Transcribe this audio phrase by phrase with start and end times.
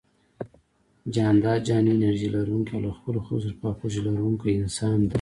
[1.15, 5.09] جانداد جهاني انرژي لرونکی او له خپلو خلکو سره خواخوږي لرونکی انسان دی